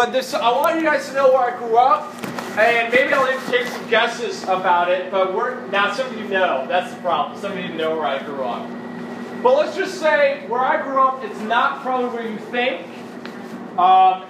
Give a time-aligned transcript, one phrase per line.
[0.00, 2.14] But this, I want you guys to know where I grew up,
[2.56, 5.10] and maybe I'll even take some guesses about it.
[5.10, 6.66] But we're now some of you know.
[6.66, 7.38] That's the problem.
[7.38, 8.66] Some of you know where I grew up.
[9.42, 12.86] But let's just say where I grew up, it's not probably where you think.
[13.78, 14.24] Um,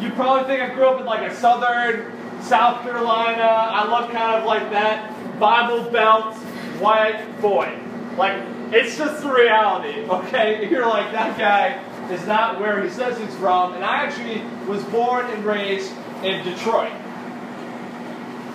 [0.00, 2.12] you probably think I grew up in like a southern
[2.42, 3.42] South Carolina.
[3.42, 6.34] I look kind of like that Bible Belt
[6.80, 7.78] white boy.
[8.16, 8.42] Like
[8.72, 10.00] it's just the reality.
[10.00, 14.42] Okay, you're like that guy is not where he says he's from, and I actually
[14.66, 15.92] was born and raised
[16.22, 16.92] in Detroit.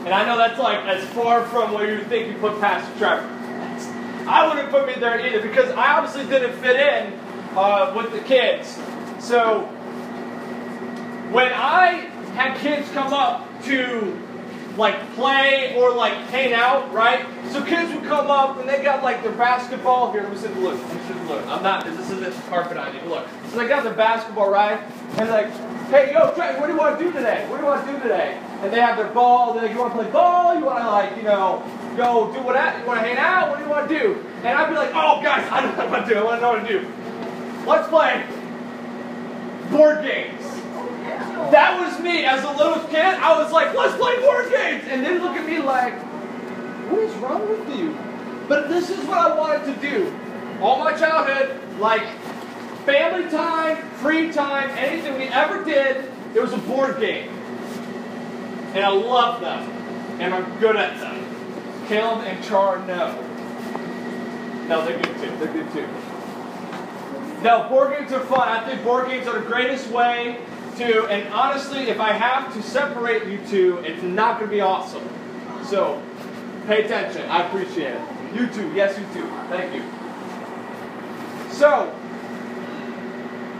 [0.05, 3.27] And I know that's like as far from where you think you put Pastor Trevor.
[4.27, 7.13] I wouldn't put me there either because I obviously didn't fit in
[7.57, 8.77] uh, with the kids.
[9.19, 9.61] So
[11.31, 14.26] when I had kids come up to
[14.77, 17.25] like play or like hang out, right?
[17.51, 20.11] So kids would come up and they got like their basketball.
[20.11, 20.79] Here, let me see the look.
[20.79, 21.47] Let me see the look.
[21.47, 21.85] I'm not.
[21.85, 23.01] This isn't carpet on you.
[23.01, 23.27] Look.
[23.49, 24.79] So they got their basketball, right?
[25.17, 25.51] And like,
[25.89, 27.47] hey, yo, Trey, what do you want to do today?
[27.49, 28.39] What do you want to do today?
[28.61, 29.53] And they have their ball.
[29.53, 30.55] They're like, you want to play ball?
[30.55, 31.63] You want to like, you know,
[31.97, 32.55] go do what?
[32.79, 33.49] You want to hang out?
[33.49, 34.25] What do you want to do?
[34.43, 36.19] And I'd be like, oh, guys, I don't know what to do.
[36.19, 36.87] I want to know what to do.
[37.65, 38.25] Let's play
[39.71, 40.36] board games.
[41.51, 42.97] That was me as a little kid.
[43.01, 44.83] I was like, let's play board games.
[44.87, 45.93] And then look at me like,
[46.91, 47.97] what is wrong with you?
[48.47, 50.13] But this is what I wanted to do.
[50.61, 52.01] All my childhood, like
[52.85, 57.29] family time, free time, anything we ever did, it was a board game.
[58.73, 59.69] And I love them.
[60.19, 61.23] And I'm good at them.
[61.87, 63.23] Caleb and Char, no.
[64.67, 65.37] No, they're good too.
[65.37, 65.87] They're good too.
[67.41, 68.47] No, board games are fun.
[68.47, 70.39] I think board games are the greatest way
[70.77, 74.61] to, and honestly, if I have to separate you two, it's not going to be
[74.61, 75.07] awesome.
[75.65, 76.01] So,
[76.65, 77.29] pay attention.
[77.29, 78.01] I appreciate it.
[78.33, 78.71] You too.
[78.73, 79.27] Yes, you too.
[79.49, 79.83] Thank you.
[81.51, 81.87] So,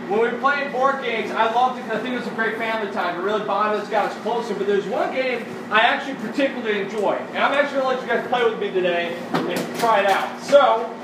[0.08, 2.56] when we playing board games, I loved it because I think it was a great
[2.56, 3.20] family time.
[3.20, 4.54] It really bonded us, got us closer.
[4.54, 7.16] But there's one game I actually particularly enjoy.
[7.16, 10.06] And I'm actually going to let you guys play with me today and try it
[10.06, 10.40] out.
[10.40, 10.94] So,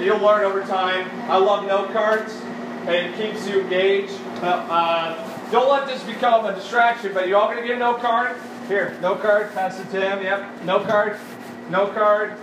[0.00, 1.08] you'll learn over time.
[1.30, 2.40] I love note cards.
[2.86, 4.14] It keeps you engaged.
[4.42, 7.78] Uh, uh, don't let this become a distraction, but you all going to get a
[7.78, 8.36] note card?
[8.66, 9.52] Here, note card.
[9.54, 10.22] Pass it to him.
[10.22, 10.64] Yep.
[10.64, 11.18] Note card.
[11.70, 12.34] Note card.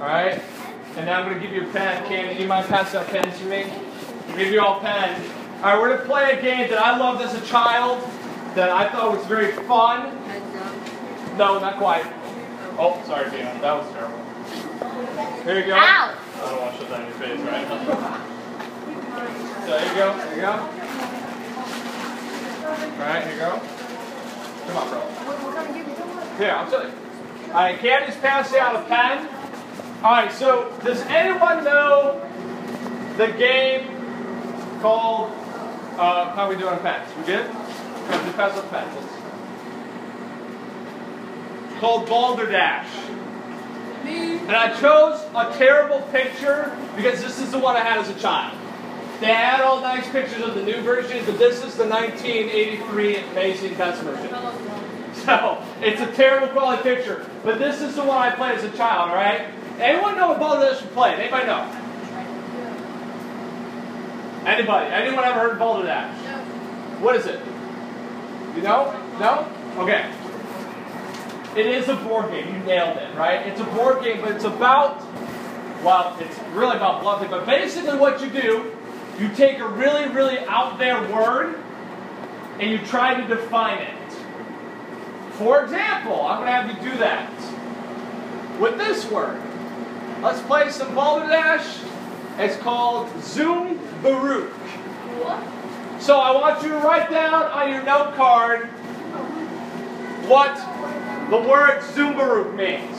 [0.00, 0.40] All right.
[0.96, 2.02] And now I'm going to give you a pen.
[2.06, 3.70] Candy, you mind passing that pen to me?
[4.28, 5.20] I'll give you all pen.
[5.58, 8.02] All right, we're going to play a game that I loved as a child,
[8.54, 10.16] that I thought was very fun.
[11.36, 12.04] No, not quite.
[12.78, 13.58] Oh, sorry, Dina.
[13.60, 15.44] That was terrible.
[15.44, 15.74] Here you go.
[15.74, 16.16] Ow!
[16.34, 17.68] I don't want to shove that in your face, right?
[19.60, 20.16] so there you go.
[20.16, 20.89] There you go.
[22.70, 23.60] All right, here you go.
[24.66, 25.00] Come on, bro.
[26.38, 26.92] Here, I'll tell you.
[27.48, 29.28] All right, Candy's passing out a pen.
[30.04, 32.24] All right, so does anyone know
[33.16, 33.88] the game
[34.80, 35.32] called,
[35.98, 37.10] uh, how are we doing on pens?
[37.18, 37.44] We good?
[37.50, 38.94] Come just pass out pens.
[41.80, 42.88] Called Balderdash.
[44.04, 48.18] And I chose a terrible picture because this is the one I had as a
[48.18, 48.56] child.
[49.20, 53.74] They had all nice pictures of the new version, but this is the 1983 amazing
[53.74, 54.30] best version.
[55.24, 57.28] So it's a terrible quality picture.
[57.44, 59.42] But this is the one I played as a child, alright?
[59.78, 61.18] Anyone know what Balderdash we played?
[61.18, 61.68] Anybody know?
[64.46, 64.90] Anybody?
[64.90, 66.16] Anyone ever heard of Balderdash?
[67.00, 67.40] What is it?
[68.56, 68.92] You know?
[69.18, 69.46] No?
[69.82, 70.10] Okay.
[71.56, 72.54] It is a board game.
[72.54, 73.46] You nailed it, right?
[73.46, 75.02] It's a board game, but it's about,
[75.84, 77.28] well, it's really about bluffing.
[77.28, 78.76] But basically, what you do,
[79.18, 81.58] you take a really, really out there word
[82.58, 84.12] and you try to define it.
[85.32, 87.30] For example, I'm going to have you do that
[88.60, 89.40] with this word.
[90.22, 91.80] Let's play some balderdash.
[92.36, 94.52] It's called Zoom Baruch.
[95.98, 98.66] So I want you to write down on your note card
[100.28, 100.56] what
[101.30, 102.98] the word Zumbaruk means.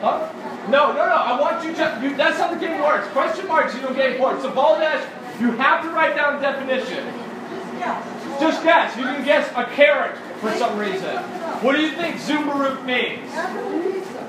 [0.00, 0.41] Huh?
[0.68, 1.12] No, no, no.
[1.12, 2.00] I want you to.
[2.02, 3.08] You, that's how the game works.
[3.08, 4.42] Question marks, you don't get points.
[4.42, 5.06] So balderdash,
[5.40, 7.04] you have to write down a definition.
[8.40, 8.96] Just guess.
[8.96, 11.16] You can guess a carrot for some reason.
[11.62, 13.30] What do you think Zumbaruk means?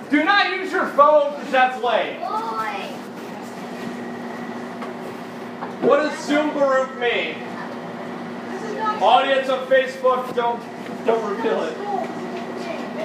[0.10, 2.20] Do not use your phone because that's late.
[5.82, 7.36] What does Zumbaruk mean?
[9.02, 10.62] Audience on Facebook, don't
[11.06, 11.78] don't reveal it.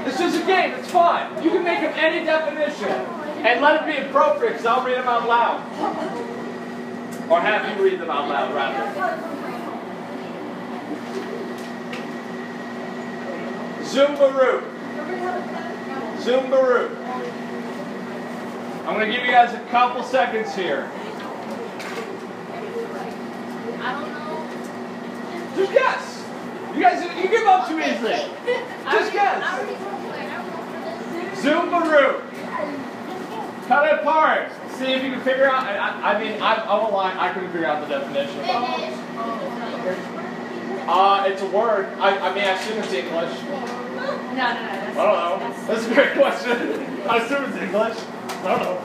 [0.07, 0.73] It's just a game.
[0.75, 1.43] It's fun.
[1.43, 5.09] You can make up any definition and let it be appropriate because I'll read them
[5.09, 5.61] out loud.
[7.31, 9.39] Or have you read them out loud, rather.
[13.85, 14.63] Zumbaroo.
[16.19, 16.97] Zumbaroo.
[18.87, 20.91] I'm going to give you guys a couple seconds here.
[25.57, 26.18] Don't know.
[26.79, 28.13] You guys, you give up too easily.
[28.85, 29.43] Just guess.
[31.43, 32.23] Zumbaroo.
[33.67, 34.53] Cut it apart.
[34.75, 35.65] See if you can figure out.
[35.65, 37.17] I, I mean, I, I won't lie.
[37.19, 38.39] I couldn't figure out the definition.
[40.89, 41.87] Uh, it's a word.
[41.99, 43.41] I, I mean, I assume it's English.
[43.99, 44.05] No,
[44.35, 45.01] no, no.
[45.01, 45.55] I don't know.
[45.67, 46.53] That's a great question.
[47.09, 47.99] I assume it's English.
[48.45, 48.79] I don't know.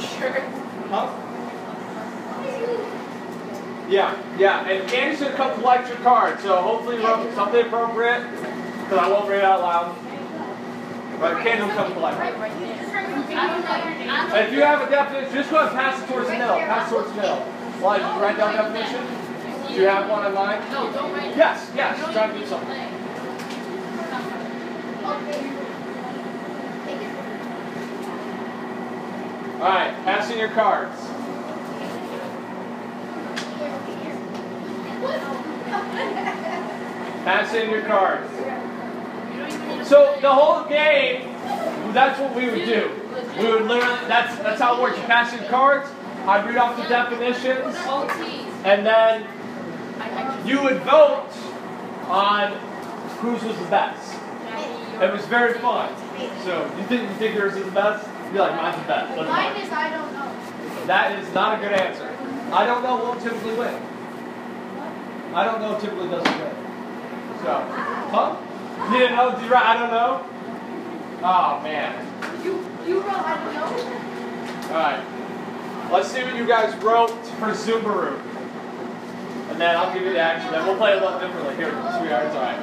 [0.00, 0.40] Sure.
[0.88, 1.30] Huh?
[3.90, 4.68] Yeah, yeah.
[4.68, 6.38] And Candy's gonna come collect your card.
[6.40, 8.22] So hopefully you wrote something appropriate.
[8.84, 9.96] Because I won't read it out loud.
[11.18, 12.34] But Candy will come collect it.
[14.32, 16.56] If you have a definition, just go ahead and pass it towards the middle.
[16.56, 17.40] Pass it towards the middle.
[17.82, 19.06] Why, did you write down definition?
[19.68, 20.64] Do you have one in mind?
[20.70, 21.36] No, don't write.
[21.36, 21.98] Yes, yes.
[22.12, 22.70] Try to do something.
[29.60, 31.09] All right, passing your cards.
[37.24, 38.30] Passing your cards.
[39.88, 41.22] So the whole game,
[41.92, 42.90] that's what we would do.
[43.38, 44.98] We would literally, that's that's how it works.
[44.98, 45.88] You pass your cards,
[46.26, 47.76] I read off the definitions,
[48.64, 49.26] and then
[50.46, 51.28] you would vote
[52.08, 52.52] on
[53.20, 54.18] whose was the best.
[55.00, 55.94] It was very fun.
[56.44, 58.06] So you think you think yours is the best?
[58.32, 59.16] You're like mine's the best.
[59.16, 60.86] Mine is I don't know.
[60.86, 62.08] That is not a good answer.
[62.52, 63.89] I don't know won't typically win.
[65.32, 66.54] I don't know typically doesn't win.
[67.42, 67.54] So,
[68.10, 68.36] huh?
[68.92, 69.30] You didn't know?
[69.30, 69.66] Did you write?
[69.66, 70.26] I don't know.
[71.22, 72.06] Oh man.
[72.42, 74.74] You you wrote I don't know.
[74.74, 75.90] All right.
[75.92, 78.20] Let's see what you guys wrote for Zumbaroo.
[79.50, 80.50] And then I'll give you the action.
[80.50, 81.56] Then we'll play it a little differently.
[81.56, 82.26] Here, sweetheart.
[82.26, 82.60] It's all right.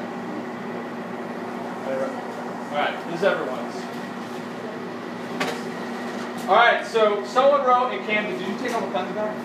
[2.71, 3.11] All right.
[3.11, 3.75] This is everyone's.
[6.49, 6.85] All right.
[6.85, 8.37] So someone wrote in Camden.
[8.37, 9.35] Did you take all the pens back?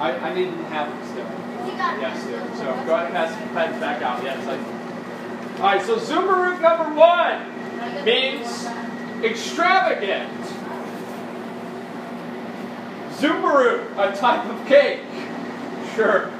[0.00, 1.43] I, I need to have them still.
[1.76, 2.40] Yes, dear.
[2.56, 4.22] So go ahead and pass the pens back out.
[4.22, 4.46] Yes.
[5.58, 5.82] All right.
[5.82, 8.66] So Zumbaroo number one means
[9.24, 10.30] extravagant.
[13.16, 15.00] Zumbaroo, a type of cake.
[15.94, 16.30] Sure.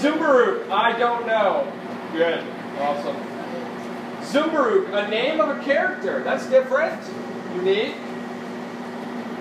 [0.00, 1.72] Zumbaroo, I don't know.
[2.12, 2.44] Good.
[2.78, 3.16] Awesome.
[4.20, 6.22] Zumbaroo, a name of a character.
[6.22, 7.00] That's different.
[7.56, 7.94] Unique.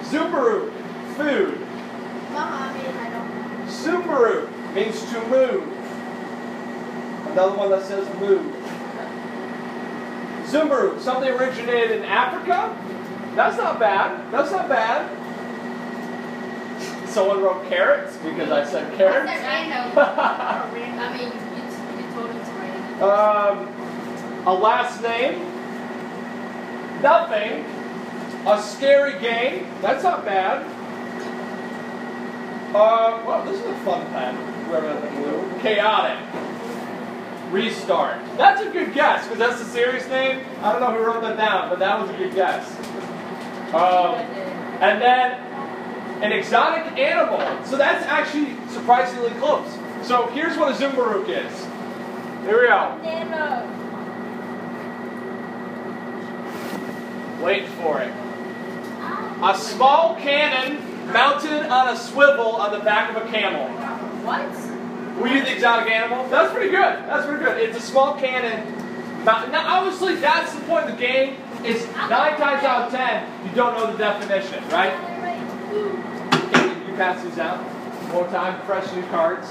[0.04, 0.72] Zumbaroo,
[1.16, 1.58] food.
[3.72, 5.64] Subaru means to move.
[7.32, 8.46] Another one that says move.
[10.46, 12.76] Zumbaru, something originated in Africa?
[13.36, 14.30] That's not bad.
[14.32, 15.10] That's not bad.
[17.08, 19.32] Someone wrote carrots because I said carrots.
[19.32, 20.02] I know.
[20.02, 21.32] I mean,
[21.98, 23.02] you told him to write it.
[23.02, 25.40] um, a last name?
[27.02, 27.66] Nothing.
[28.46, 29.68] A scary game?
[29.82, 30.66] That's not bad.
[32.74, 34.34] Uh, well, this is a fun pen.
[34.66, 35.60] Whoever the blue.
[35.60, 36.18] Chaotic.
[37.52, 38.18] Restart.
[38.38, 40.46] That's a good guess because that's the serious name.
[40.62, 42.66] I don't know who wrote that down, but that was a good guess.
[43.74, 44.16] Um,
[44.80, 45.32] and then
[46.24, 47.40] an exotic animal.
[47.66, 49.70] So that's actually surprisingly close.
[50.04, 51.66] So here's what a Zumbarook is.
[52.46, 52.98] Here we go.
[53.04, 53.68] Nano.
[57.44, 58.14] Wait for it.
[59.44, 63.68] A small cannon mounted on a swivel on the back of a camel.
[64.26, 64.42] What?
[65.22, 66.28] We use the exotic animal?
[66.30, 66.80] That's pretty good.
[66.80, 67.58] That's pretty good.
[67.58, 68.78] It's a small cannon.
[69.24, 71.36] Now, obviously, that's the point of the game.
[71.64, 74.92] Is nine times out of ten, you don't know the definition, right?
[76.52, 77.64] Can you pass these out
[78.12, 78.60] more time?
[78.66, 79.48] Fresh new cards.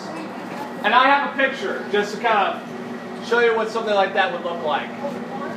[0.83, 4.33] And I have a picture just to kind of show you what something like that
[4.33, 4.90] would look like.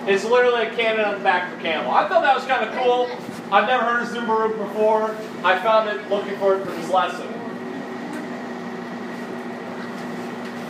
[0.06, 1.92] It's literally a cannon on the back of a camel.
[1.92, 3.10] I thought that was kind of cool.
[3.52, 5.16] I've never heard of Zumbarook before.
[5.44, 7.28] I found it looking for it for this lesson.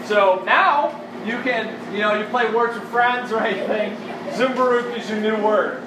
[0.06, 3.96] So now you can, you know, you play words with friends or anything.
[4.34, 5.82] Zumbarook is your new word.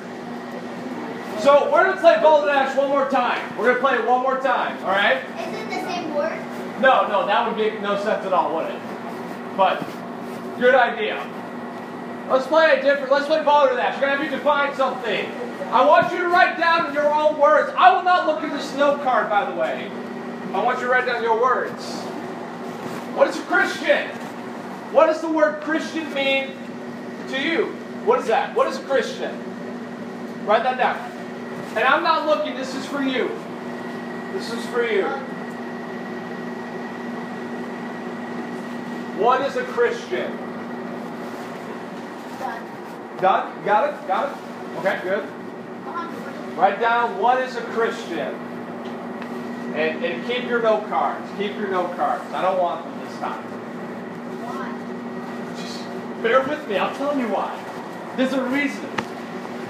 [1.40, 3.56] So we're gonna play Balderdash one more time.
[3.58, 5.18] We're gonna play it one more time, all right?
[5.18, 6.38] Is it the same word?
[6.80, 8.80] No, no, that would make no sense at all, would it?
[9.56, 9.84] But
[10.58, 11.22] good idea.
[12.28, 13.12] Let's play a different.
[13.12, 14.00] Let's play Balderdash.
[14.00, 15.30] You're gonna have to define something.
[15.70, 17.72] I want you to write down in your own words.
[17.76, 19.90] I will not look at this note card, by the way.
[20.52, 21.82] I want you to write down your words.
[23.14, 24.08] What is a Christian?
[24.92, 26.52] What does the word Christian mean
[27.28, 27.66] to you?
[28.04, 28.54] What is that?
[28.54, 29.34] What is a Christian?
[30.46, 30.96] Write that down.
[31.76, 33.28] And I'm not looking, this is for you.
[34.32, 35.06] This is for you.
[39.18, 40.36] What is a Christian?
[42.38, 42.62] Done.
[43.20, 43.64] Done?
[43.64, 44.06] Got it?
[44.06, 44.78] Got it?
[44.78, 45.35] Okay, good.
[46.56, 48.34] Write down what is a Christian.
[49.74, 51.28] And, and keep your note cards.
[51.36, 52.24] Keep your note cards.
[52.32, 53.42] I don't want them this time.
[54.42, 55.60] Why?
[55.60, 56.78] Just bear with me.
[56.78, 57.52] I'm telling you why.
[58.16, 58.88] There's a reason.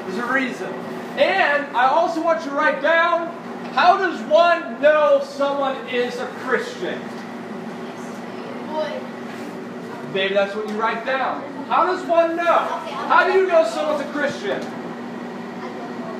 [0.06, 0.72] There's a reason.
[1.18, 3.28] And I also want you to write down
[3.72, 7.00] how does one know someone is a Christian?
[10.14, 11.42] Maybe that's what you write down.
[11.66, 12.44] How does one know?
[12.44, 14.62] How do you know someone's a Christian?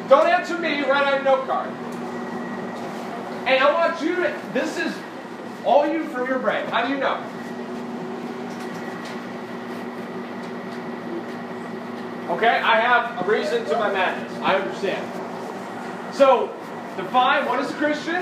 [0.09, 1.71] Don't answer me, write on your note card.
[3.47, 4.95] And I want you to, this is
[5.65, 6.67] all you from your brain.
[6.67, 7.23] How do you know?
[12.37, 14.33] Okay, I have a reason to my madness.
[14.43, 16.15] I understand.
[16.15, 16.53] So,
[16.97, 18.17] define what is a Christian,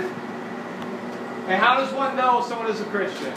[1.47, 3.33] and how does one know someone is a Christian?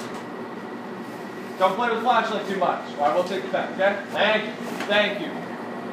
[1.58, 3.98] Don't play with flashlight too much, or I will take it back, okay?
[4.10, 4.52] Thank you.
[4.88, 5.32] Thank you.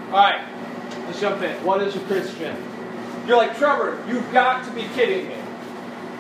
[0.09, 0.74] Alright, let's
[1.21, 1.65] jump in.
[1.65, 2.57] What is a Christian?
[3.27, 5.37] You're like, Trevor, you've got to be kidding me.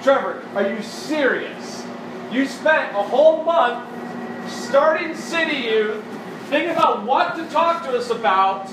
[0.03, 1.85] Trevor, are you serious?
[2.31, 3.89] You spent a whole month
[4.51, 6.05] starting City Youth,
[6.49, 8.71] thinking about what to talk to us about,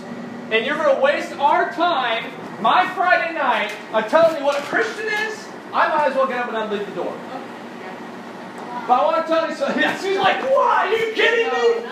[0.51, 4.63] and you're going to waste our time, my Friday night, on telling me what a
[4.63, 5.47] Christian is?
[5.73, 7.17] I might as well get up and unleave the door.
[8.87, 9.81] But I want to tell you something.
[10.01, 10.87] She's like, what?
[10.87, 11.89] Are you kidding me?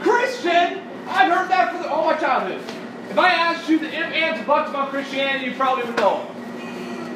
[0.00, 0.88] Christian?
[1.08, 2.81] I've heard that for all my childhood.
[3.12, 6.26] If I asked you the if, ands, and buts about Christianity, you probably would know.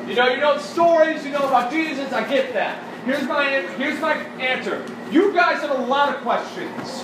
[0.07, 2.85] You know, you know stories, you know about Jesus, I get that.
[3.07, 3.47] Here's my,
[3.79, 4.85] here's my answer.
[5.11, 7.03] You guys have a lot of questions.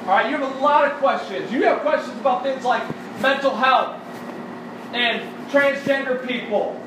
[0.00, 1.52] All right, you have a lot of questions.
[1.52, 2.82] You have questions about things like
[3.20, 4.02] mental health
[4.92, 5.22] and
[5.52, 6.84] transgender people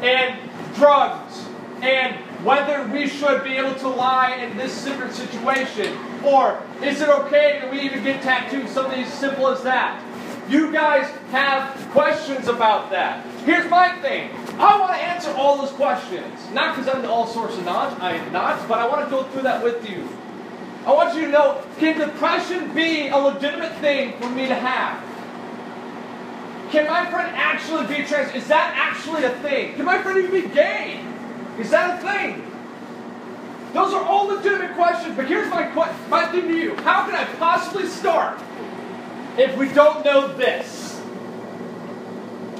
[0.00, 0.40] and
[0.76, 1.44] drugs
[1.82, 5.94] and whether we should be able to lie in this different situation
[6.24, 10.02] or is it okay that we even get tattoos something as simple as that
[10.50, 15.70] you guys have questions about that here's my thing i want to answer all those
[15.72, 19.04] questions not because i'm the all source of knowledge i am not but i want
[19.04, 20.06] to go through that with you
[20.86, 25.02] i want you to know can depression be a legitimate thing for me to have
[26.70, 28.32] can my friend actually be trans?
[28.32, 29.74] Is that actually a thing?
[29.74, 31.04] Can my friend even be gay?
[31.58, 32.46] Is that a thing?
[33.72, 36.76] Those are all legitimate questions, but here's my que- my thing to you.
[36.76, 38.38] How can I possibly start
[39.38, 41.00] if we don't know this?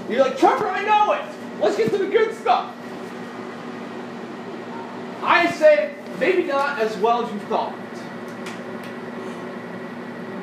[0.09, 1.25] You're like, Trevor, I know it.
[1.61, 2.75] Let's get to the good stuff.
[5.23, 7.75] I say, maybe not as well as you thought.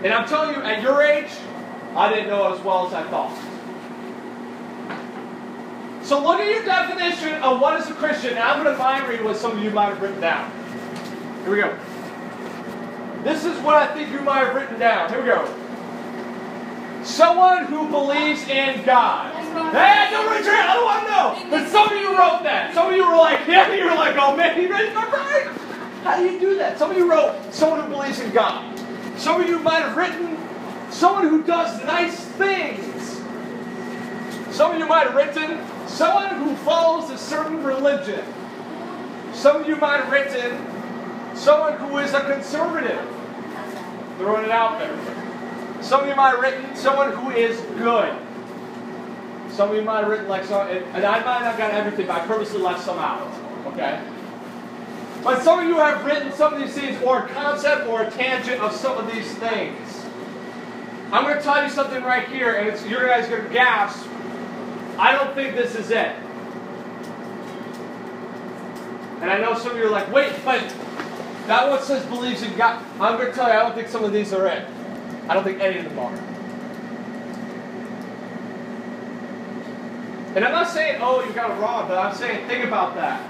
[0.04, 1.32] And I'm telling you, at your age,
[1.96, 3.36] I didn't know as well as I thought.
[6.04, 8.32] So look at your definition of what is a Christian.
[8.32, 10.50] And I'm going to mind read what some of you might have written down.
[11.42, 11.78] Here we go.
[13.24, 15.10] This is what I think you might have written down.
[15.10, 15.67] Here we go.
[17.08, 19.34] Someone who believes in God.
[19.74, 20.70] Hey, don't raise your hand.
[20.70, 21.50] I don't want to know.
[21.50, 22.74] But some of you wrote that.
[22.74, 25.48] Some of you were like, yeah, you were like, oh man, he raised my brain.
[26.04, 26.78] How do you do that?
[26.78, 28.78] Some of you wrote someone who believes in God.
[29.18, 30.38] Some of you might have written
[30.92, 33.22] someone who does nice things.
[34.54, 38.24] Some of you might have written someone who follows a certain religion.
[39.34, 43.02] Some of you might have written someone who is a conservative.
[44.18, 45.27] Throwing it out there.
[45.82, 48.18] Some of you might have written someone who is good.
[49.52, 52.22] Some of you might have written like some, and I might not got everything, but
[52.22, 53.28] I purposely left some out.
[53.68, 54.02] Okay?
[55.24, 58.12] But some of you have written some of these things, or a concept or a
[58.12, 60.06] tangent of some of these things.
[61.12, 63.54] I'm going to tell you something right here, and it's, you guys are going to
[63.54, 64.08] gasp.
[64.98, 66.16] I don't think this is it.
[69.22, 70.62] And I know some of you are like, wait, but
[71.48, 72.84] that one says believes in God.
[73.00, 74.68] I'm going to tell you, I don't think some of these are it.
[75.30, 76.14] I don't think any of them are.
[80.36, 83.22] And I'm not saying, oh, you got it wrong, but I'm saying, think about that.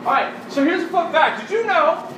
[0.00, 1.42] All right, so here's a fun fact.
[1.42, 2.12] Did you know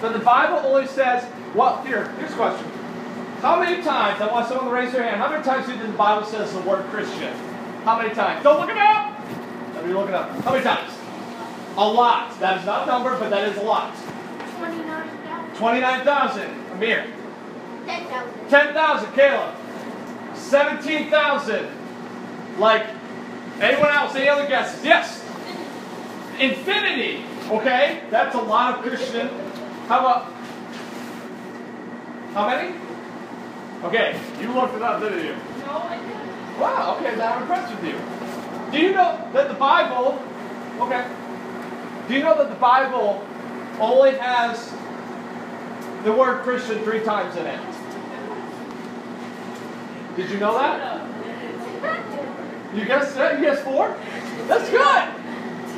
[0.00, 2.66] that the Bible only says, well, here, here's a question.
[3.40, 5.78] How many times, I want someone to raise their hand, how many times do you
[5.78, 7.32] think the Bible says the word Christian?
[7.84, 8.42] How many times?
[8.42, 9.20] Don't look it up!
[9.74, 10.30] Let me look it up.
[10.44, 10.92] How many times?
[11.76, 12.38] A lot.
[12.40, 13.94] That is not a number, but that is a lot.
[14.64, 15.56] 29,000.
[15.56, 16.72] 29,000.
[16.72, 17.06] Amir.
[17.86, 18.48] 10,000.
[18.48, 19.12] 10,000.
[19.12, 19.54] Caleb.
[20.34, 21.68] 17,000.
[22.58, 22.86] Like,
[23.60, 24.14] anyone else?
[24.14, 24.84] Any other guesses?
[24.84, 25.24] Yes.
[26.38, 27.24] Infinity.
[27.50, 28.02] Okay?
[28.10, 29.28] That's a lot of Christian.
[29.86, 30.32] How about.
[32.32, 32.74] How many?
[33.84, 35.36] Okay, you looked it up, didn't you?
[35.66, 36.58] No, I didn't.
[36.58, 38.00] Wow, okay, I'm impressed with you.
[38.72, 40.18] Do you know that the Bible,
[40.80, 41.06] okay,
[42.08, 43.22] do you know that the Bible
[43.80, 44.72] only has
[46.04, 47.60] the word Christian three times in it?
[50.16, 51.04] Did you know that?
[52.74, 53.38] You guessed that?
[53.38, 53.96] You guessed four?
[54.46, 55.24] That's good.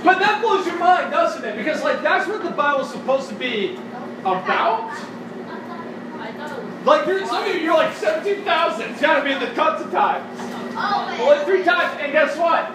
[0.05, 1.57] But that blows your mind, doesn't it?
[1.57, 3.77] Because like that's what the Bible's supposed to be
[4.21, 4.91] about.
[4.91, 6.87] I thought it was.
[6.87, 8.91] Like you're, some of you, you're like 17,000.
[8.91, 10.39] It's got to be in the tons of times.
[10.77, 11.17] Oh.
[11.21, 11.99] Only three times.
[12.01, 12.71] And guess what?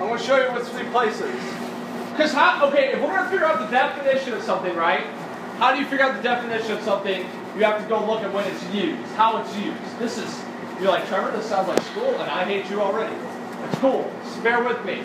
[0.00, 1.57] I'm to show you what's three places.
[2.18, 2.66] Because how?
[2.66, 5.06] Okay, if we're going to figure out the definition of something, right?
[5.58, 7.20] How do you figure out the definition of something?
[7.54, 9.78] You have to go look at when it's used, how it's used.
[10.00, 10.42] This is.
[10.80, 11.30] You're like Trevor.
[11.30, 13.14] This sounds like school, and I hate you already.
[13.66, 14.12] It's cool.
[14.24, 15.04] Just bear with me.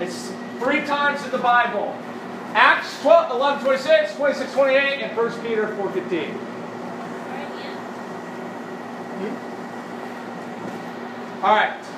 [0.00, 1.96] It's three times in the Bible.
[2.52, 6.38] Acts 12, 11, 26, 26, 28, and 1 Peter 4, 15.
[11.42, 11.91] All right.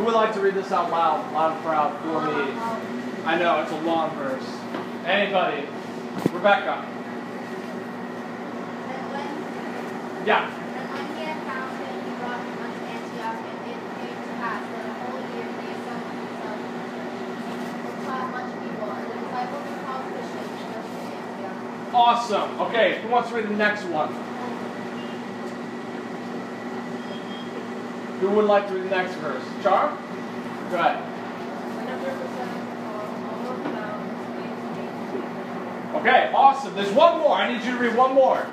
[0.00, 2.58] Who would like to read this out loud, loud and proud for me?
[3.26, 4.42] I know, it's a long verse.
[5.04, 5.68] Anybody?
[6.32, 6.88] Rebecca.
[10.24, 10.50] Yeah.
[21.92, 22.60] Awesome.
[22.62, 24.08] Okay, who wants to read the next one?
[28.20, 29.42] Who would like to read the next verse?
[29.62, 29.96] Char?
[30.70, 31.06] Go ahead.
[35.96, 36.74] Okay, awesome.
[36.74, 37.36] There's one more.
[37.36, 38.46] I need you to read one more.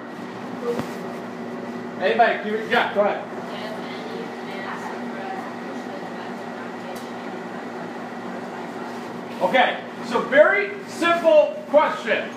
[2.01, 2.69] Anybody?
[2.69, 3.23] Yeah, go ahead.
[9.41, 12.29] Okay, so very simple question.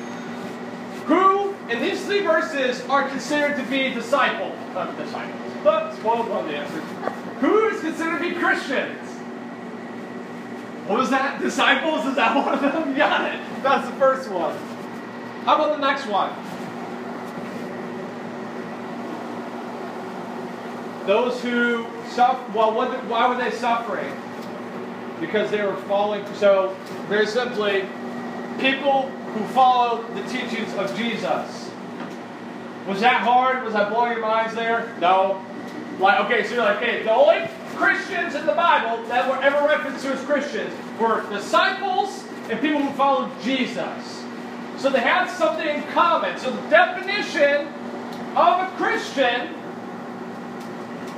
[1.07, 4.55] Who in these three verses are considered to be disciples?
[4.77, 5.53] Uh, disciples.
[5.65, 7.20] But spoiled on the answer.
[7.40, 9.09] Who is considered to be Christians?
[10.87, 11.40] What was that?
[11.40, 12.04] Disciples?
[12.06, 12.94] Is that one of them?
[12.97, 13.40] Got it.
[13.62, 14.56] That's the first one.
[15.44, 16.30] How about the next one?
[21.06, 22.52] Those who suffer.
[22.52, 24.12] Well, what, why were they suffering?
[25.18, 26.26] Because they were falling.
[26.35, 26.76] So,
[27.09, 27.88] very simply,
[28.59, 31.70] people who follow the teachings of Jesus.
[32.87, 33.64] Was that hard?
[33.64, 34.94] Was I blowing your minds there?
[35.00, 35.44] No.
[35.98, 39.66] Like, okay, so you're like, okay, the only Christians in the Bible that were ever
[39.66, 44.24] referenced to as Christians were disciples and people who followed Jesus.
[44.79, 46.38] So they had something in common.
[46.38, 47.66] So the definition
[48.35, 49.55] of a Christian,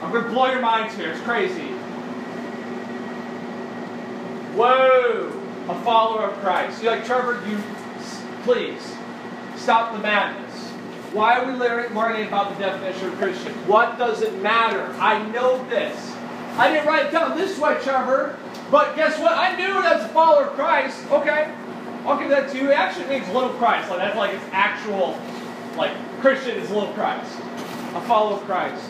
[0.03, 1.13] I'm going to blow your minds here.
[1.13, 1.69] It's crazy.
[4.55, 5.33] Whoa,
[5.69, 6.83] a follower of Christ.
[6.83, 7.63] You're like, Trevor, you,
[8.43, 8.83] please,
[9.57, 10.42] stop the madness.
[11.13, 13.53] Why are we learning, about the definition of Christian?
[13.69, 14.83] What does it matter?
[14.99, 16.17] I know this.
[16.57, 18.39] I didn't write it down this way, Trevor,
[18.71, 19.33] but guess what?
[19.33, 21.05] I knew as a follower of Christ.
[21.11, 21.55] Okay,
[22.07, 22.71] I'll give that to you.
[22.71, 23.91] It actually means little Christ.
[23.91, 25.19] Like that's like its actual,
[25.77, 27.31] like Christian is little Christ,
[27.95, 28.83] a follower of Christ.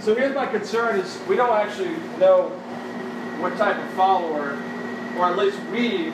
[0.00, 2.50] So here's my concern: is we don't actually know
[3.40, 4.58] what type of follower,
[5.16, 6.08] or at least we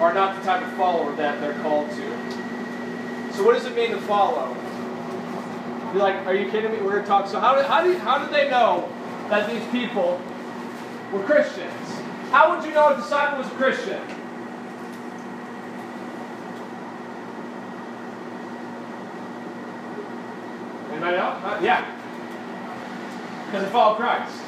[0.00, 3.32] are not the type of follower that they're called to.
[3.32, 4.56] So what does it mean to follow?
[5.96, 6.82] You're like, are you kidding me?
[6.82, 7.26] We're going to talk.
[7.26, 8.86] So how did, how, did, how did they know
[9.30, 10.20] that these people
[11.10, 11.72] were Christians?
[12.30, 14.02] How would you know a disciple was a Christian?
[20.90, 21.42] Anybody else?
[21.42, 21.90] Uh, yeah.
[23.46, 24.38] Because they followed Christ.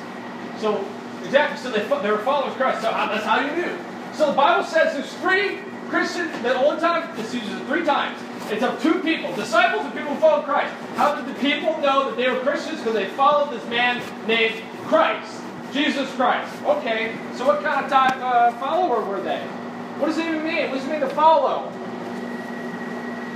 [0.58, 0.84] So,
[1.24, 1.58] exactly.
[1.62, 2.82] So they, they were followers of Christ.
[2.82, 3.78] So how, that's how you knew.
[4.12, 8.20] So the Bible says there's three Christians, the only time, it's used three times.
[8.50, 10.72] It's of two people, disciples and people who follow Christ.
[10.96, 12.78] How did the people know that they were Christians?
[12.78, 15.42] Because they followed this man named Christ.
[15.70, 16.50] Jesus Christ.
[16.62, 19.40] Okay, so what kind of type uh, follower were they?
[19.98, 20.70] What does it even mean?
[20.70, 21.70] What does it mean to follow?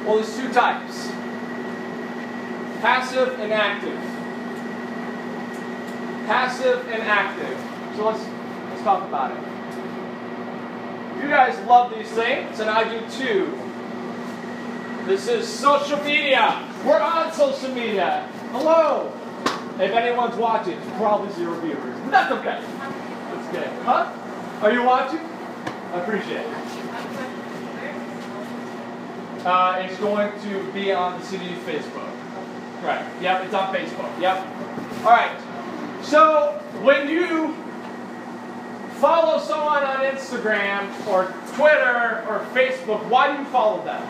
[0.06, 1.08] Well, there's two types.
[2.80, 3.98] Passive and active.
[6.26, 7.58] Passive and active.
[7.96, 8.24] So let's
[8.70, 11.22] let's talk about it.
[11.22, 13.71] You guys love these things, and I do too.
[15.04, 16.62] This is social media.
[16.86, 18.28] We're on social media.
[18.52, 19.12] Hello.
[19.74, 21.98] If anyone's watching, probably zero viewers.
[22.02, 22.62] But that's okay.
[22.62, 23.66] That's good.
[23.84, 24.12] Huh?
[24.62, 25.18] Are you watching?
[25.18, 26.56] I appreciate it.
[29.44, 32.08] Uh, it's going to be on the CDU Facebook.
[32.84, 33.04] Right.
[33.20, 34.20] Yep, it's on Facebook.
[34.20, 34.46] Yep.
[35.04, 35.36] All right.
[36.02, 37.56] So when you
[39.00, 41.24] follow someone on Instagram or
[41.56, 44.00] Twitter or Facebook, why do you follow them?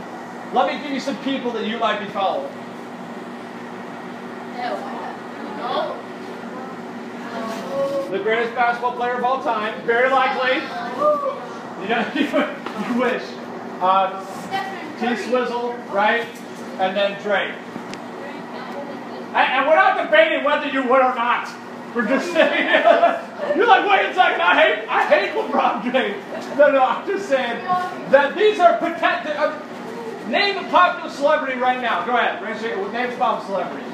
[0.53, 2.53] Let me give you some people that you might be following.
[8.11, 10.57] The greatest basketball player of all time, very likely.
[11.81, 13.23] You know, you, wish.
[13.81, 14.21] Uh,
[15.01, 16.27] T Swizzle, right?
[16.79, 17.55] And then Drake.
[19.29, 21.49] And, and we're not debating whether you would or not.
[21.95, 22.67] We're just saying.
[23.57, 26.59] You're like, wait a second, I hate, I hate LeBron James.
[26.59, 27.65] No, no, I'm just saying
[28.11, 29.35] that these are protected.
[30.33, 32.07] Name a popular celebrity right now.
[32.07, 32.43] Go ahead.
[32.43, 33.87] Raise your Name a popular celebrity.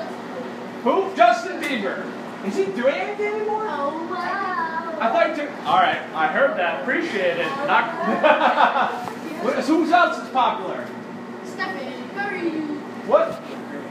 [0.85, 1.13] Who?
[1.17, 2.07] Justin Bieber.
[2.47, 3.65] Is he doing anything anymore?
[3.67, 4.97] Oh, wow.
[5.01, 5.49] I thought you.
[5.67, 6.83] All right, I heard that.
[6.83, 7.47] Appreciate it.
[7.47, 9.15] Oh, Not.
[9.45, 10.87] What- Who's else is popular?
[11.45, 12.51] Stephen Curry.
[13.07, 13.43] What?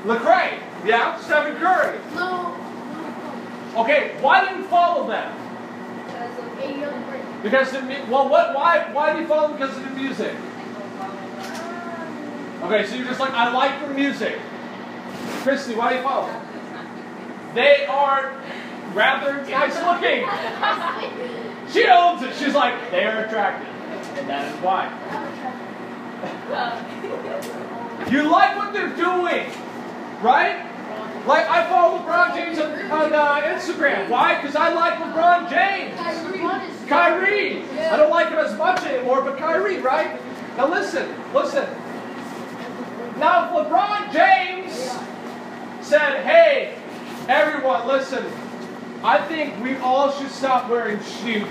[0.05, 0.59] Lecrae.
[0.85, 1.99] Yeah, Stephen Curry.
[2.15, 2.55] No.
[2.55, 3.81] No.
[3.83, 5.33] Okay, why didn't you follow them?
[6.05, 8.55] Because of Because the well, what?
[8.55, 8.89] Why?
[8.93, 9.57] Why do you follow them?
[9.57, 10.33] Because of the music.
[12.63, 14.39] Okay, so you're just like I like their music.
[15.43, 16.27] Christy, why do you follow?
[16.27, 16.43] them?
[17.53, 18.33] They are
[18.93, 20.27] rather nice looking.
[21.71, 22.33] She owns it.
[22.35, 23.67] She's like they are attractive,
[24.17, 24.87] and that is why.
[28.11, 29.51] You like what they're doing,
[30.21, 30.63] right?
[31.27, 34.09] Like I follow LeBron James on, on uh, Instagram.
[34.09, 34.35] Why?
[34.41, 36.87] Because I like LeBron James.
[36.87, 37.63] Kyrie.
[37.79, 40.19] I don't like him as much anymore, but Kyrie, right?
[40.55, 41.67] Now listen, listen.
[43.19, 44.73] Now if LeBron James
[45.85, 46.77] said, "Hey,
[47.27, 48.25] everyone, listen.
[49.03, 51.47] I think we all should stop wearing shoes."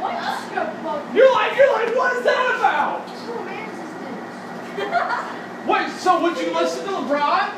[0.00, 1.14] What?
[1.14, 3.08] You're like, you're like, what is that about?
[5.66, 7.50] Wait, so would you listen to LeBron?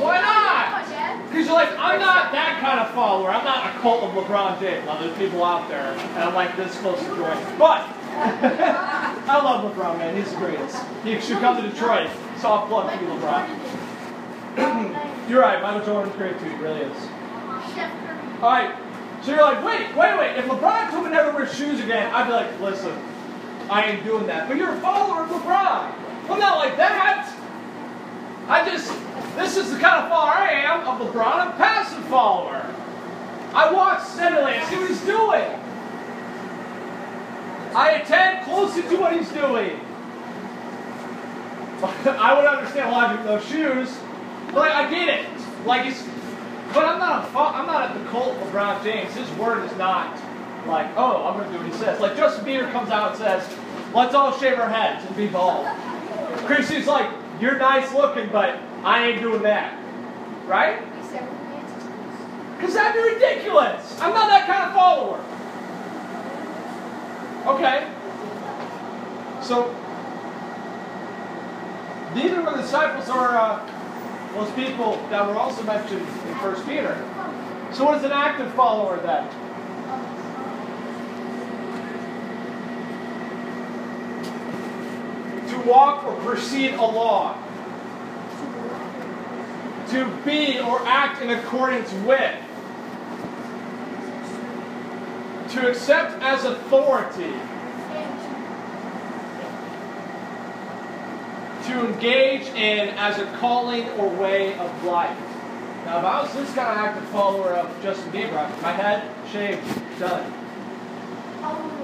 [0.00, 0.84] Why not?
[1.28, 3.30] Because you're like, I'm not that kind of follower.
[3.30, 4.84] I'm not a cult of LeBron James.
[4.84, 7.58] Now, there's people out there, and I'm like this close to joining.
[7.58, 7.88] But,
[9.26, 10.16] I love LeBron, man.
[10.16, 10.82] He's the greatest.
[11.02, 12.10] He should come to Detroit.
[12.38, 13.48] Soft plug for you, LeBron.
[15.28, 15.60] You're right.
[15.62, 16.48] Michael Jordan's great, too.
[16.48, 16.96] He really is.
[18.40, 18.74] All right.
[19.22, 20.36] So you're like, wait, wait, wait.
[20.36, 22.92] If LeBron told me never wear shoes again, I'd be like, listen,
[23.70, 24.48] I ain't doing that.
[24.48, 25.94] But you're a follower of LeBron.
[26.28, 27.34] I'm not like that.
[28.46, 28.92] I just,
[29.36, 31.54] this is the kind of follower I am of LeBron.
[31.54, 32.70] A passive follower.
[33.54, 34.52] I watch steadily.
[34.52, 35.63] I see what he's doing.
[37.74, 39.80] I attend closely to what he's doing.
[41.82, 43.98] I would understand logic of those shoes,
[44.46, 45.28] but like, I get it.
[45.66, 46.02] Like it's,
[46.72, 49.14] but I'm not a, I'm not at the cult of LeBron James.
[49.14, 50.16] His word is not
[50.66, 52.00] like, oh, I'm going to do what he says.
[52.00, 53.58] Like Justin Bieber comes out and says,
[53.92, 55.66] let's all shave our heads and be bald.
[56.46, 57.10] Chrissy's like,
[57.40, 59.78] you're nice looking, but I ain't doing that.
[60.46, 60.80] Right?
[62.56, 64.00] Because that'd be ridiculous.
[64.00, 65.24] I'm not that kind of follower.
[67.46, 67.90] Okay.
[69.42, 69.70] So,
[72.14, 73.70] neither were the disciples or uh,
[74.32, 76.96] those people that were also mentioned in First Peter.
[77.72, 79.28] So, what is an active follower then?
[85.50, 87.42] To walk or proceed along.
[89.90, 92.40] To be or act in accordance with.
[95.50, 97.32] To accept as authority.
[101.66, 105.16] To engage in as a calling or way of life.
[105.84, 109.62] Now, if I was this kind of active follower of Justin Bieber, my head shaved,
[109.98, 110.32] done.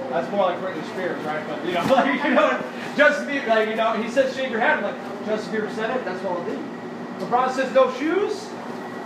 [0.09, 1.45] That's more like Britney Spears, right?
[1.47, 2.63] But you know, like you know,
[2.97, 4.83] Justin Bieber, like you know, he says shave your head.
[4.83, 6.03] I'm like, Justin Bieber said it.
[6.03, 7.25] That's what I'll do.
[7.25, 8.49] LeBron says no shoes,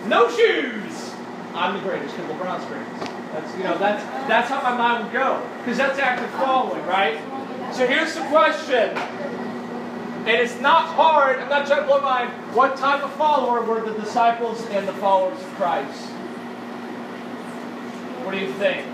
[0.08, 1.14] no shoes.
[1.54, 3.12] I'm the greatest because LeBron's greatest.
[3.36, 7.20] That's you know, that's that's how my mind would go because that's active following, right?
[7.74, 8.98] So here's the question.
[10.26, 12.56] And it's not hard, I'm not trying to blow my mind.
[12.56, 16.02] What type of follower were the disciples and the followers of Christ?
[18.24, 18.88] What do you think?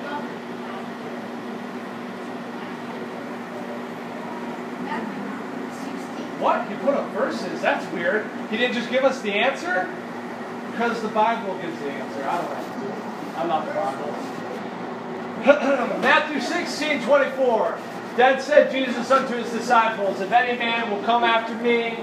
[6.41, 6.67] What?
[6.67, 7.61] He put up verses.
[7.61, 8.27] That's weird.
[8.49, 9.93] He didn't just give us the answer?
[10.71, 12.23] Because the Bible gives the answer.
[12.23, 12.70] I don't to.
[13.37, 14.13] I'm not the Bible.
[16.01, 17.79] Matthew 16, 24.
[18.15, 21.97] Then said Jesus unto his disciples, If any man will come after me,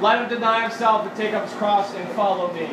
[0.00, 2.68] let him deny himself and take up his cross and follow me.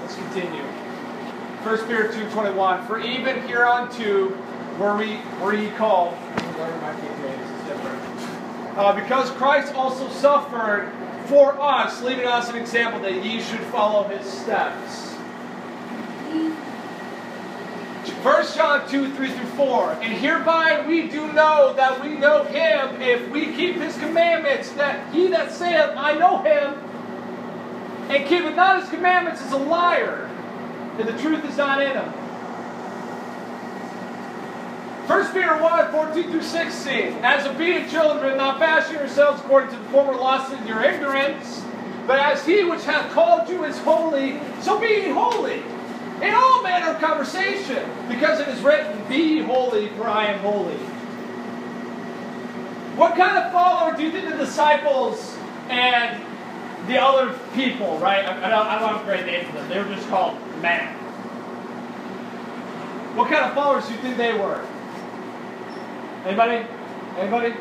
[0.00, 0.62] Let's continue.
[0.62, 2.86] 1 Peter 2, 21.
[2.86, 4.28] For even hereunto
[4.78, 6.14] were we were ye called.
[8.76, 10.92] Uh, because Christ also suffered
[11.26, 15.07] for us, leaving us an example that ye should follow his steps.
[18.22, 19.92] 1 John 2, 3 through 4.
[20.02, 25.14] And hereby we do know that we know him if we keep his commandments, that
[25.14, 26.74] he that saith, I know him,
[28.10, 30.28] and keepeth not his commandments is a liar,
[30.98, 32.12] and the truth is not in him.
[35.06, 36.96] 1 Peter 1, 14 through 16.
[37.22, 41.62] As obedient children, not fashion yourselves according to the former lusts of your ignorance,
[42.06, 45.62] But as he which hath called you is holy, so be ye holy
[46.22, 50.76] in all manner of conversation, because it is written, Be holy, for I am holy.
[52.96, 55.36] What kind of follower do you think the disciples
[55.68, 56.20] and
[56.88, 58.24] the other people, right?
[58.24, 59.68] I, don't, I don't have a great name for them.
[59.68, 60.94] They were just called men.
[63.14, 64.64] What kind of followers do you think they were?
[66.24, 66.66] Anybody?
[67.18, 67.54] Anybody?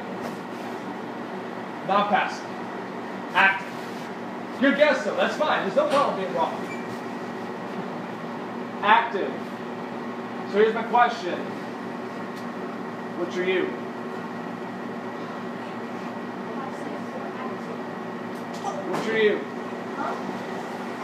[1.88, 2.46] Not passive.
[3.34, 3.68] Active.
[4.60, 5.64] Good guess though, that's fine.
[5.64, 6.67] There's no problem being wrong.
[8.82, 9.32] Active.
[10.52, 11.40] So here's my question.
[13.20, 13.66] Which are you?
[18.94, 19.42] Which are you?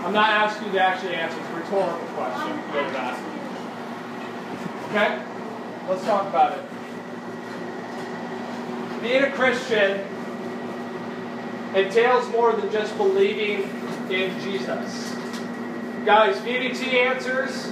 [0.05, 1.39] I'm not asking you to actually answer.
[1.39, 2.59] It's a rhetorical question.
[4.89, 5.21] Okay?
[5.89, 6.63] Let's talk about it.
[9.01, 10.05] Being a Christian
[11.75, 13.63] entails more than just believing
[14.09, 15.12] in Jesus.
[16.05, 17.71] Guys, VBT answers.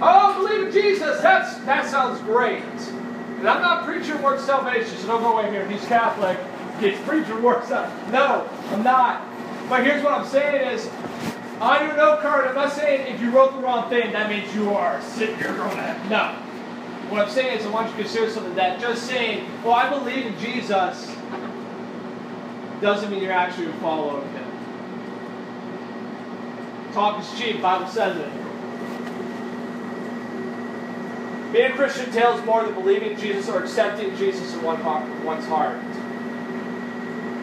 [0.00, 1.20] Oh, believe in Jesus.
[1.20, 2.62] That's that sounds great.
[2.62, 5.68] And I'm not preaching word salvation, so don't go away here.
[5.68, 6.38] He's Catholic.
[6.80, 8.10] He's preaching word salvation.
[8.10, 9.22] No, I'm not.
[9.68, 10.88] But here's what I'm saying is,
[11.60, 14.54] on your note card, I'm not saying if you wrote the wrong thing, that means
[14.54, 15.76] you are sitting here going
[16.08, 16.34] No.
[17.10, 19.90] What I'm saying is I want you to consider something that just saying, well, I
[19.90, 21.14] believe in Jesus
[22.80, 24.41] doesn't mean you're actually following him.
[26.92, 28.30] Talk is cheap, Bible says it.
[31.52, 34.82] Being a Christian entails more than believing Jesus or accepting Jesus in one's
[35.46, 35.78] heart.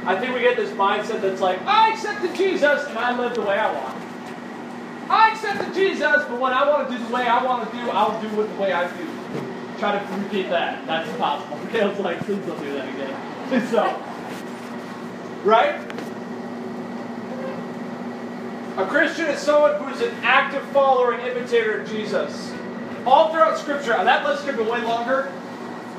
[0.06, 3.42] I think we get this mindset that's like, I accepted Jesus and I live the
[3.42, 4.04] way I want.
[5.10, 7.90] I accepted Jesus, but when I want to do the way I want to do,
[7.90, 9.08] I'll do it the way I do.
[9.78, 10.86] Try to repeat that.
[10.88, 11.60] That's impossible.
[11.72, 13.68] Caleb's like, please don't do that again.
[13.72, 14.10] so,
[15.44, 15.89] Right?
[18.80, 22.54] A Christian is someone who is an active follower and imitator of Jesus.
[23.06, 25.30] All throughout Scripture, and that list could be way longer,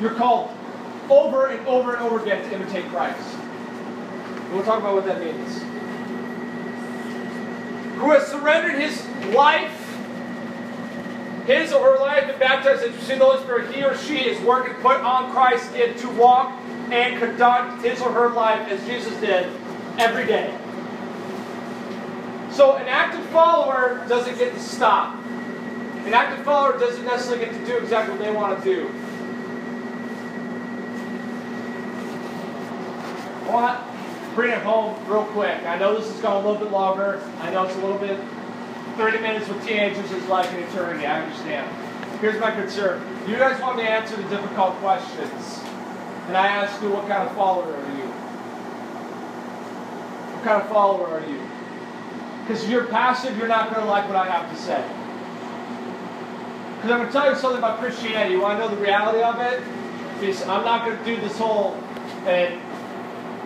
[0.01, 0.51] you're called
[1.11, 3.37] over and over and over again to imitate Christ.
[4.51, 5.59] We'll talk about what that means.
[7.99, 9.77] Who has surrendered his life,
[11.47, 14.73] his or her life, and baptized into the Holy Spirit, he or she is working
[14.77, 16.59] put on Christ and to walk
[16.91, 19.53] and conduct his or her life as Jesus did
[19.99, 20.57] every day.
[22.61, 25.15] So an active follower doesn't get to stop.
[26.05, 28.87] An active follower doesn't necessarily get to do exactly what they want to do.
[33.47, 35.63] I want to bring it home real quick.
[35.63, 37.23] I know this has gone a little bit longer.
[37.39, 38.21] I know it's a little bit
[38.99, 41.07] 30 minutes with teenagers is like an eternity.
[41.07, 42.21] I understand.
[42.21, 43.01] Here's my concern.
[43.27, 45.63] You guys want me to answer the difficult questions.
[46.27, 48.07] And I ask you, what kind of follower are you?
[50.35, 51.50] What kind of follower are you?
[52.51, 54.83] Because if you're passive, you're not going to like what I have to say.
[56.75, 58.35] Because I'm going to tell you something about Christianity.
[58.35, 59.63] You want to know the reality of it?
[60.19, 61.75] Because I'm not going to do this whole,
[62.27, 62.61] and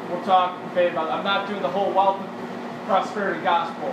[0.09, 0.97] we'll talk about it.
[0.97, 3.93] I'm not doing the whole wealth and prosperity gospel.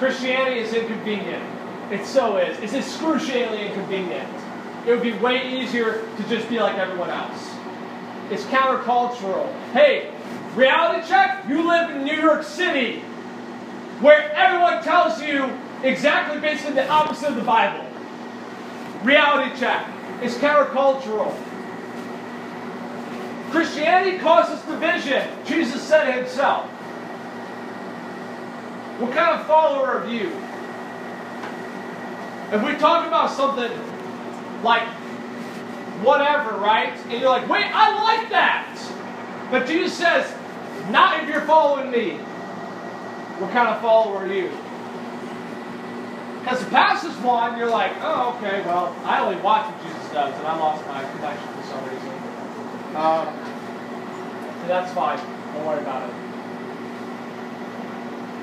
[0.00, 1.44] Christianity is inconvenient.
[1.92, 2.58] It so is.
[2.58, 4.28] It's excruciatingly inconvenient.
[4.88, 7.54] It would be way easier to just be like everyone else.
[8.28, 9.54] It's countercultural.
[9.70, 10.12] Hey,
[10.56, 13.04] reality check, you live in New York City,
[14.00, 15.50] where everyone tells you
[15.82, 17.86] exactly basically the opposite of the Bible.
[19.02, 19.86] Reality check.
[20.22, 21.34] It's countercultural.
[23.50, 25.28] Christianity causes division.
[25.44, 26.66] Jesus said it himself.
[29.00, 30.28] What kind of follower are you?
[32.52, 33.70] If we talk about something
[34.62, 34.86] like
[36.02, 36.92] whatever, right?
[37.08, 38.66] And you're like, wait, I like that.
[39.50, 40.32] But Jesus says,
[40.90, 42.18] not if you're following me.
[43.40, 44.50] What kind of follower are you?
[46.40, 50.34] Because the passive one, you're like, oh, okay, well, I only watch what Jesus does,
[50.34, 52.08] and I lost my connection for some reason.
[52.96, 53.28] Um,
[54.60, 55.18] and that's fine.
[55.54, 56.14] Don't worry about it.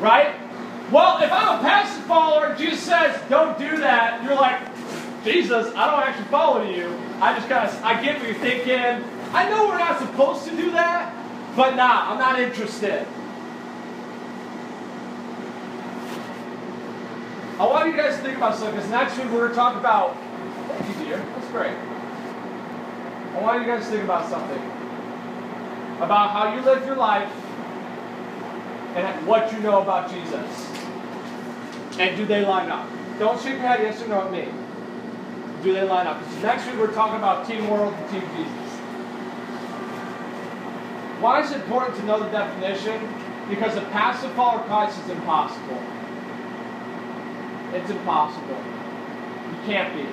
[0.02, 0.36] Right?
[0.92, 4.60] Well, if I'm a passive follower, Jesus says, don't do that, you're like,
[5.24, 6.88] Jesus, I don't actually follow you.
[7.22, 9.04] I just kind of, I get what you're thinking.
[9.32, 11.14] I know we're not supposed to do that,
[11.56, 13.06] but nah, I'm not interested.
[17.60, 19.76] I want you guys to think about something because next week we're going to talk
[19.76, 20.16] about.
[20.68, 21.18] Thank you, dear.
[21.18, 21.76] That's great.
[23.36, 24.62] I want you guys to think about something
[26.02, 27.32] about how you live your life
[28.96, 30.72] and what you know about Jesus.
[32.00, 32.88] And do they line up?
[33.18, 34.48] Don't shake your head yes or no at me
[35.64, 36.20] do they line up?
[36.20, 38.80] Because next week we're talking about Team World and Team Jesus.
[41.20, 43.02] Why is it important to know the definition?
[43.50, 45.82] Because a passive follower Christ is impossible.
[47.78, 48.58] It's impossible.
[48.58, 50.06] You can't be.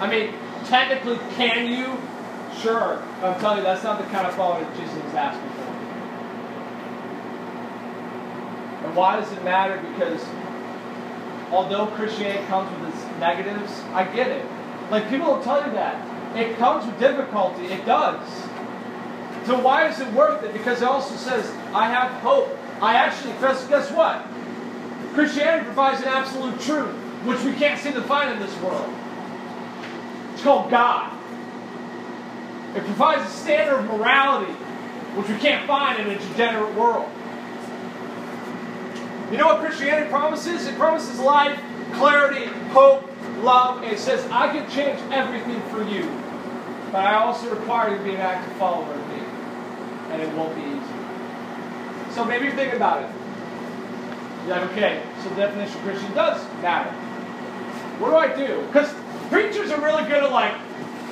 [0.00, 0.34] I mean,
[0.66, 1.98] technically, can you?
[2.60, 3.02] Sure.
[3.20, 5.60] But I'm telling you, that's not the kind of follower that Jesus is asking for.
[8.86, 9.76] And why does it matter?
[9.92, 10.24] Because
[11.50, 14.44] although Christianity comes with its negatives, I get it.
[14.90, 16.06] Like people will tell you that.
[16.36, 17.66] It comes with difficulty.
[17.66, 18.26] It does.
[19.46, 20.52] So why is it worth it?
[20.52, 22.56] Because it also says, I have hope.
[22.80, 24.24] I actually, guess, guess what?
[25.14, 28.92] Christianity provides an absolute truth, which we can't seem to find in this world.
[30.32, 31.12] It's called God.
[32.74, 37.10] It provides a standard of morality, which we can't find in a degenerate world.
[39.30, 40.66] You know what Christianity promises?
[40.66, 41.60] It promises life,
[41.92, 43.10] clarity, hope,
[43.42, 46.08] love, and it says, I can change everything for you,
[46.92, 49.22] but I also require you to be an active follower of me,
[50.10, 50.79] and it won't be easy.
[52.12, 53.10] So maybe think about it.
[54.46, 56.90] You're like, okay, so the definition of Christian does matter.
[58.00, 58.66] What do I do?
[58.66, 58.92] Because
[59.28, 60.54] preachers are really good at like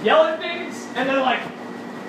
[0.03, 1.41] yelling things, and then like,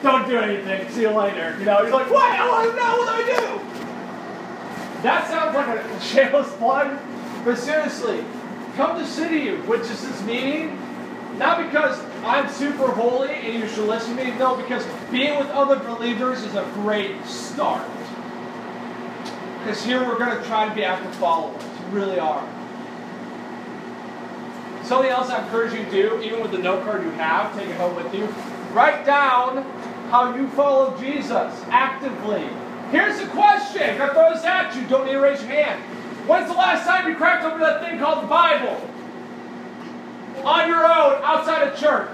[0.01, 1.55] don't do anything, see you later.
[1.59, 2.39] You know, you're like, what?
[2.39, 5.03] Oh, I want to know what do I do?
[5.03, 6.97] That sounds like a shameless plug,
[7.45, 8.23] but seriously,
[8.75, 10.77] come to City which is this meeting,
[11.37, 15.47] not because I'm super holy and you should listen to me, no, because being with
[15.49, 17.85] other believers is a great start.
[19.59, 21.63] Because here we're going to try to be active followers.
[21.91, 22.47] We really are.
[24.83, 27.69] Something else I encourage you to do, even with the note card you have, take
[27.69, 28.25] it home with you.
[28.73, 29.63] Write down
[30.09, 32.47] how you follow Jesus actively.
[32.89, 34.01] Here's the question.
[34.01, 34.87] I throw this at you.
[34.87, 35.79] Don't need to raise your hand.
[36.27, 38.81] When's the last time you cracked open that thing called the Bible?
[40.43, 42.09] On your own, outside of church.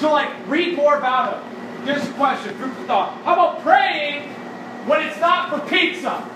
[0.00, 1.84] To like read more about it.
[1.84, 3.12] Here's the question, group of thought.
[3.24, 4.30] How about praying
[4.86, 6.26] when it's not for pizza?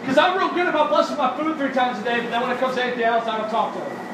[0.00, 2.50] Because I'm real good about blessing my food three times a day, but then when
[2.50, 4.06] it comes to anything else, I don't talk to them.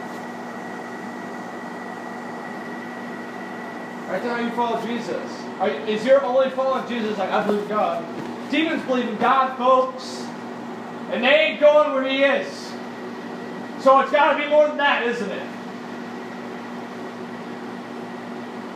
[4.08, 5.42] Right now, you follow Jesus.
[5.58, 8.50] Are, is your only following Jesus like, I believe in God?
[8.50, 10.26] Demons believe in God, folks.
[11.10, 12.72] And they ain't going where He is.
[13.82, 15.51] So it's got to be more than that, isn't it?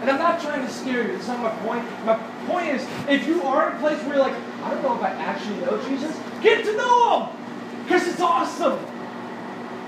[0.06, 1.16] And I'm not trying to scare you.
[1.16, 2.04] That's not my point.
[2.04, 2.14] My
[2.46, 5.02] point is, if you are in a place where you're like, I don't know if
[5.02, 7.82] I actually know Jesus, get to know Him!
[7.82, 8.78] Because it's awesome!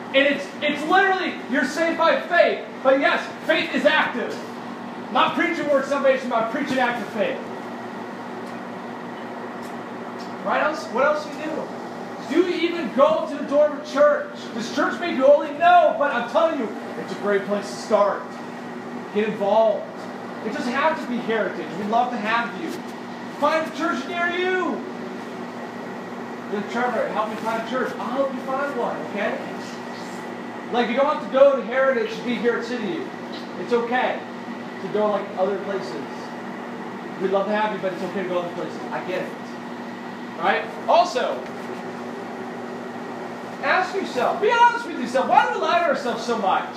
[0.08, 2.66] And it's, it's literally, you're saved by faith.
[2.82, 4.36] But yes, faith is active.
[5.12, 7.38] Not preaching works salvation, but preaching active faith.
[10.44, 10.64] Right?
[10.64, 11.68] Else, what else do you do?
[12.28, 14.34] Do you even go to the door of a church?
[14.54, 15.52] Does church make you holy?
[15.52, 18.20] No, but I'm telling you, it's a great place to start.
[19.14, 19.86] Get involved.
[20.46, 21.66] It doesn't have to be heritage.
[21.78, 22.70] We'd love to have you.
[23.40, 24.84] Find a church near you.
[26.50, 27.92] Then Trevor, help me find a church.
[27.98, 29.38] I'll help you find one, okay?
[30.72, 33.02] Like you don't have to go to Heritage to be here at City.
[33.60, 34.20] It's okay
[34.82, 36.02] to go like other places.
[37.20, 38.78] We'd love to have you, but it's okay to go other places.
[38.90, 39.32] I get it.
[40.38, 40.64] Right?
[40.88, 41.42] Also,
[43.62, 46.76] ask yourself, be honest with yourself, why do we lie to ourselves so much?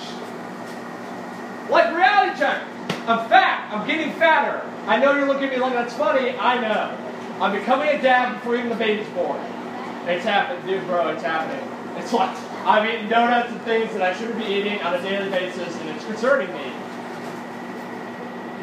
[1.69, 2.63] Like reality check.
[3.07, 3.50] I'm fat.
[3.71, 4.69] I'm getting fatter.
[4.85, 6.37] I know you're looking at me like that's funny.
[6.37, 6.97] I know.
[7.41, 9.39] I'm becoming a dad before even the baby's born.
[10.07, 11.07] It's happening, dude, bro.
[11.09, 11.65] It's happening.
[11.97, 15.29] It's like I'm eating donuts and things that I shouldn't be eating on a daily
[15.29, 16.73] basis, and it's concerning me.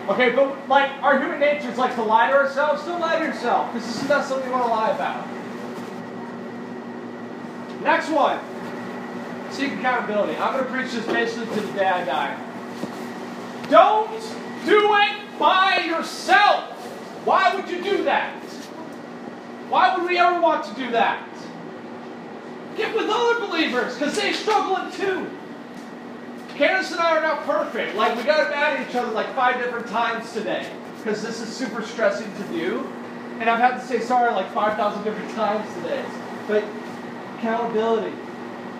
[0.09, 2.85] Okay, but like our human nature is like to lie to ourselves.
[2.85, 5.27] Don't lie to yourself, because this is not something you want to lie about.
[7.83, 8.39] Next one.
[9.51, 10.37] Seek accountability.
[10.37, 12.37] I'm going to preach this basically to the day I die.
[13.71, 14.23] Don't
[14.69, 16.65] do it by yourself.
[17.25, 18.35] Why would you do that?
[19.69, 21.27] Why would we ever want to do that?
[22.77, 25.29] Get with other believers, because they struggle too.
[26.57, 27.97] Candace and I are not perfect.
[27.97, 31.49] Like, we got mad at each other like five different times today, because this is
[31.49, 32.87] super stressing to do.
[33.41, 36.05] And I've had to say sorry like 5,000 different times today.
[36.47, 36.65] But
[37.39, 38.15] accountability,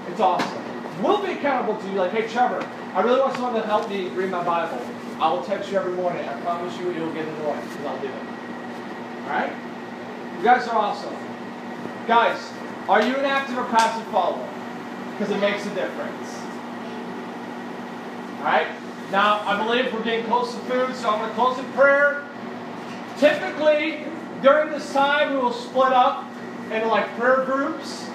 [0.09, 1.03] it's awesome.
[1.03, 4.09] We'll be accountable to you, like, hey, Trevor, I really want someone to help me
[4.09, 4.85] read my Bible.
[5.21, 6.25] I will text you every morning.
[6.29, 8.15] I promise you you'll get annoyed because I'll do it.
[9.25, 9.53] Alright?
[10.37, 11.17] You guys are awesome.
[12.07, 12.53] Guys,
[12.89, 14.49] are you an active or passive follower?
[15.13, 16.41] Because it makes a difference.
[18.39, 18.69] Alright?
[19.11, 22.25] Now, I believe we're getting close to food, so I'm going to close in prayer.
[23.19, 24.05] Typically,
[24.43, 26.31] during this time, we will split up
[26.71, 28.09] into like prayer groups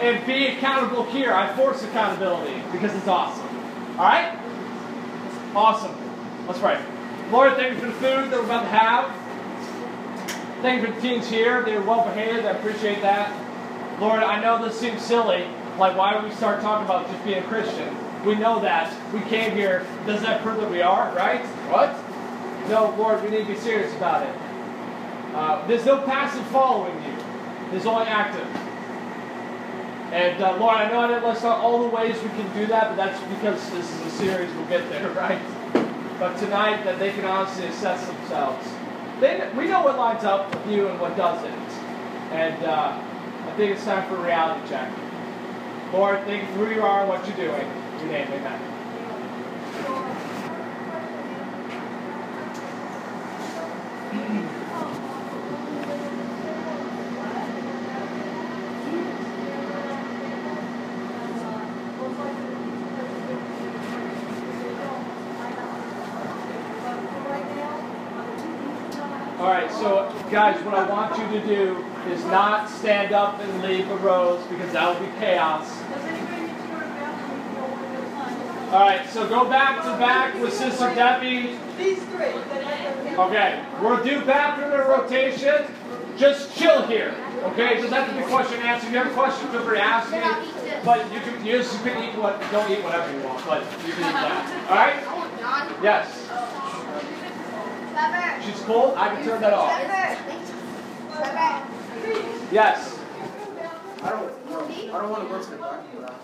[0.00, 1.34] and be accountable here.
[1.34, 3.46] I force accountability because it's awesome.
[3.98, 4.38] Alright?
[5.54, 6.05] Awesome.
[6.46, 6.80] Let's pray.
[7.32, 10.62] Lord, thank you for the food that we're about to have.
[10.62, 11.62] thank you for the teens here.
[11.64, 12.46] They're well behaved.
[12.46, 13.34] I appreciate that.
[14.00, 15.48] Lord, I know this seems silly.
[15.76, 17.92] Like, why do we start talking about just being a Christian?
[18.24, 18.94] We know that.
[19.12, 19.84] We came here.
[20.06, 21.44] Does that prove that we are, right?
[21.68, 21.98] What?
[22.68, 24.34] No, Lord, we need to be serious about it.
[25.34, 27.16] Uh, there's no passive following you.
[27.72, 28.46] There's only active.
[30.12, 32.66] And uh, Lord, I know I didn't list out all the ways we can do
[32.66, 34.52] that, but that's because this is a series.
[34.54, 35.40] We'll get there, right?
[36.18, 38.66] But tonight, that they can honestly assess themselves.
[39.20, 41.52] They, we know what lines up with you and what doesn't.
[42.32, 42.98] And uh,
[43.46, 44.90] I think it's time for a reality check.
[45.92, 47.66] Lord, thank you for who you are and what you're doing.
[47.66, 48.72] In your name, amen.
[69.38, 73.62] All right, so guys, what I want you to do is not stand up and
[73.62, 75.70] leave the rows because that will be chaos.
[78.72, 81.56] All right, so go back to back with Sister Debbie.
[81.78, 82.34] These three.
[83.14, 85.66] Okay, we'll do bathroom in rotation.
[86.16, 87.14] Just chill here.
[87.44, 88.86] Okay, it doesn't have to be question and answer.
[88.86, 90.18] If you have a question, feel free to ask me.
[90.84, 93.92] But you can you just can eat what don't eat whatever you want, but you
[93.92, 94.70] can eat that.
[94.70, 95.02] All right?
[95.06, 96.26] Oh, yes.
[96.30, 96.55] Oh.
[98.44, 98.94] She's cold.
[98.96, 99.70] I can turn that off.
[102.52, 102.98] Yes.
[104.02, 106.20] I don't, I don't want to go to the bathroom without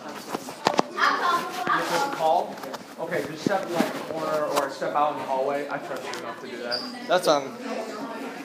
[1.81, 2.55] Is it called?
[3.01, 5.67] Okay, just step in like the corner or step out in the hallway.
[5.69, 6.81] I trust you enough to do that.
[7.09, 7.57] That's on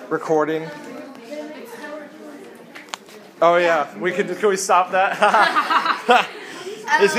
[0.10, 0.68] recording.
[3.42, 4.34] Oh yeah, we can.
[4.34, 6.28] Can we stop that?
[7.02, 7.14] Is